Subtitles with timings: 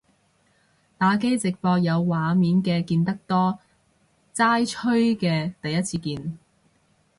[0.97, 3.59] 打機直播有畫面嘅見得多，
[4.33, 6.39] 齋吹嘅第一次見